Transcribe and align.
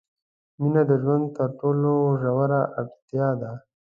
مینه 0.59 0.81
د 0.89 0.91
ژوند 1.03 1.25
تر 1.37 1.49
ټولو 1.59 1.91
ژوره 2.21 2.61
اړتیا 2.79 3.29
ده. 3.41 3.51